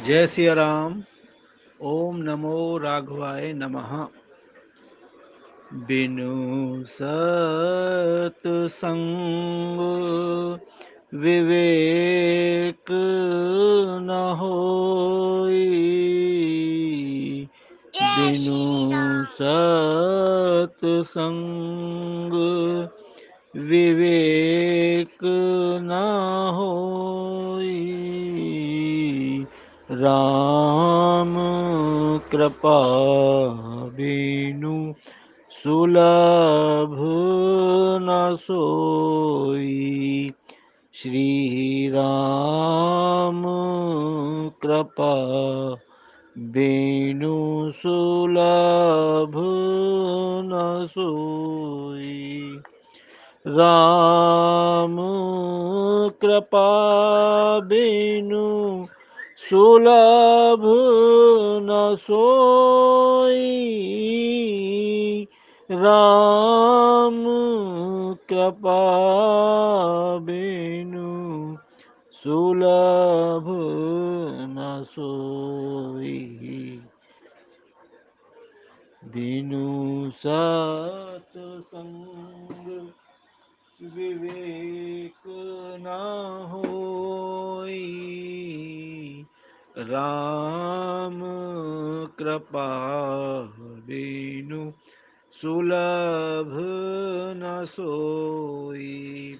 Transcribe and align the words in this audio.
जय 0.00 0.26
सिया 0.26 0.52
राम। 0.52 1.02
ओम 1.82 2.16
नमो 2.16 2.78
राघवाय 2.78 3.52
नमः। 3.52 4.06
बिनु 5.86 6.84
सत्संग 6.84 7.30
विवेक 11.14 12.84
न 14.02 14.36
होई। 14.40 15.68
बिनु 18.02 18.82
सत्संग 19.24 21.02
विवेक 23.56 25.18
न 25.82 25.90
होई। 26.56 27.01
राम 30.02 31.34
कृपा 32.32 32.78
बिनु 33.84 34.94
सुलभ 35.50 36.96
न 38.02 38.34
सोई। 38.34 40.32
श्री 40.94 41.88
राम 41.88 43.42
कृपा 44.62 45.14
बिनु 46.38 47.70
सुलभ 47.70 49.32
न 50.44 50.86
सोई। 50.86 52.58
राम 53.46 54.96
कृपा 56.22 56.68
बिनु 57.60 58.86
सुलभ 59.50 60.62
न 61.62 61.96
सोई। 61.96 63.68
राम 65.70 67.24
कृपा 68.28 68.82
सुलभ 72.12 73.46
न 74.48 74.84
सोई। 74.86 76.18
बिनु 79.04 80.10
सत्संग 80.10 82.90
विवेक 83.96 85.31
राम 89.82 91.20
कृपा 92.18 92.72
बिनु 93.62 94.72
सुलभ 95.42 96.52
न 97.36 97.64
सोई। 97.64 99.38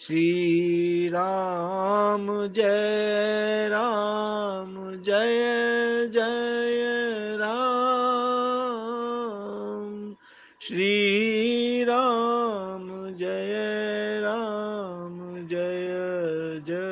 श्री 0.00 1.08
राम 1.08 2.46
जय 2.46 3.68
राम, 3.68 5.02
जय 5.02 6.06
जय 6.06 7.36
राम। 7.40 10.14
श्री 10.62 11.84
राम 11.84 13.14
जय 13.14 14.20
राम, 14.22 15.46
जय 15.46 16.62
जय 16.66 16.89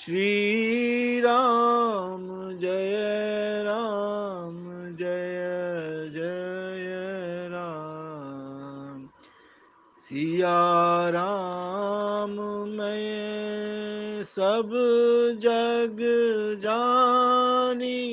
श्री 0.00 1.20
राम 1.20 2.26
जय 2.58 3.62
राम, 3.64 4.56
जय 4.96 6.10
जय 6.14 7.48
राम। 7.50 9.08
सिया 9.98 11.10
राम 11.10 12.36
मैं 12.68 14.22
सब 14.22 14.70
जग 15.42 15.98
जानी, 16.62 18.08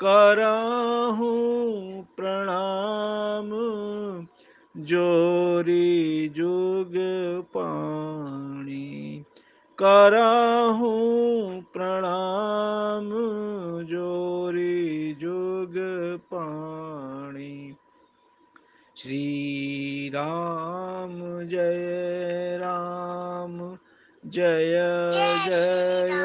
करहूँ 0.00 2.06
प्रणाम, 2.16 3.50
जोरी 4.84 6.28
जुग 6.28 6.92
पाणी 7.54 8.25
करहूँ 9.82 11.60
प्रणाम 11.74 13.10
जोरी 13.84 15.14
जुग 15.14 15.74
पाणी। 16.18 17.74
श्री 18.96 20.08
राम 20.14 21.18
जय 21.48 22.56
राम 22.60 23.58
जय 24.26 24.78
जय 25.46 26.15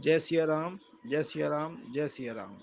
जय 0.00 0.18
सिया 0.18 0.44
राम 0.44 0.78
जय 1.06 1.22
सिया 1.22 1.48
राम 1.48 1.76
जय 1.92 2.08
सिया 2.08 2.32
राम। 2.32 2.56